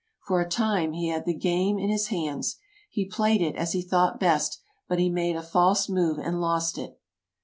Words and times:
For 0.25 0.41
a 0.41 0.49
time 0.49 0.93
he 0.93 1.09
had 1.09 1.25
the 1.27 1.33
game 1.37 1.77
in 1.77 1.91
his 1.91 2.07
hands: 2.07 2.55
he 2.89 3.05
played 3.05 3.39
it 3.39 3.55
as 3.55 3.73
he 3.73 3.83
thought 3.83 4.19
best, 4.19 4.59
but 4.87 4.97
he 4.97 5.11
made 5.11 5.35
a 5.35 5.43
false 5.43 5.87
move 5.87 6.17
and 6.17 6.41
lost 6.41 6.79
it. 6.79 6.99